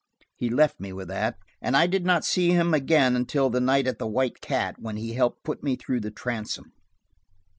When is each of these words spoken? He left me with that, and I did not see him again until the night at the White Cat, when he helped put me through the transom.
He 0.35 0.49
left 0.49 0.79
me 0.79 0.91
with 0.91 1.09
that, 1.09 1.37
and 1.61 1.77
I 1.77 1.85
did 1.85 2.07
not 2.07 2.25
see 2.25 2.53
him 2.53 2.73
again 2.73 3.15
until 3.15 3.51
the 3.51 3.61
night 3.61 3.85
at 3.85 3.99
the 3.99 4.07
White 4.07 4.41
Cat, 4.41 4.77
when 4.79 4.97
he 4.97 5.13
helped 5.13 5.43
put 5.43 5.61
me 5.61 5.75
through 5.75 5.99
the 5.99 6.09
transom. 6.09 6.71